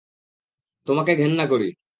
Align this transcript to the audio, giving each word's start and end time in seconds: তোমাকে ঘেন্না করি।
তোমাকে 0.87 1.11
ঘেন্না 1.15 1.45
করি। 1.47 1.69